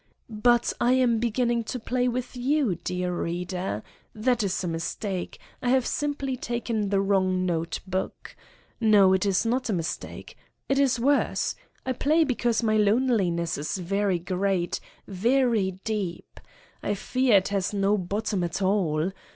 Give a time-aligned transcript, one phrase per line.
[0.43, 3.83] But I am beginning to play with you, dear reader?
[4.15, 8.35] That is a mistake: I have simply taken 64 Satan's Diary the wrong note book.
[8.79, 10.35] No, it is not a mistake.
[10.67, 11.53] It is worse.
[11.85, 16.39] I play because my loneliness is very great, very deep
[16.81, 19.11] I fear, it has no bottom at all!